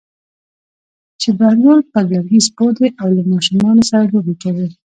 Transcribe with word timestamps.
چې 1.21 1.29
بهلول 1.39 1.79
پر 1.91 2.03
لرګي 2.11 2.39
سپور 2.47 2.71
دی 2.79 2.89
او 3.01 3.07
له 3.17 3.23
ماشومانو 3.31 3.81
سره 3.89 4.03
لوبې 4.11 4.35
کوي. 4.43 4.67